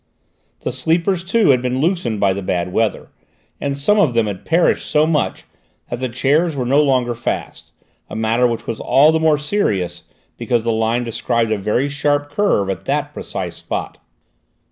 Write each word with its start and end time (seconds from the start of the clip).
The 0.61 0.71
sleepers, 0.71 1.23
too, 1.23 1.49
had 1.51 1.61
been 1.61 1.79
loosened 1.79 2.19
by 2.19 2.33
the 2.33 2.41
bad 2.41 2.73
weather, 2.73 3.11
and 3.59 3.77
some 3.77 3.99
of 3.99 4.15
them 4.15 4.25
had 4.25 4.45
perished 4.45 4.89
so 4.89 5.05
much 5.05 5.43
that 5.91 5.99
the 5.99 6.09
chairs 6.09 6.55
were 6.55 6.65
no 6.65 6.81
longer 6.81 7.13
fast, 7.13 7.71
a 8.09 8.15
matter 8.15 8.47
which 8.47 8.65
was 8.65 8.79
all 8.79 9.11
the 9.11 9.19
more 9.19 9.37
serious 9.37 10.05
because 10.37 10.63
the 10.63 10.71
line 10.71 11.03
described 11.03 11.51
a 11.51 11.57
very 11.59 11.87
sharp 11.87 12.31
curve 12.31 12.67
at 12.67 12.85
that 12.85 13.13
precise 13.13 13.57
spot. 13.57 13.99